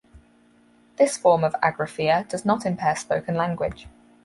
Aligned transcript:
This 0.95 1.15
form 1.15 1.43
of 1.43 1.53
agraphia 1.61 2.27
does 2.27 2.43
not 2.43 2.65
impair 2.65 2.95
spoken 2.95 3.35
language. 3.35 3.87